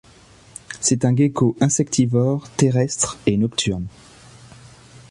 [0.79, 3.85] C'est un gecko insectivore, terrestre et nocturne.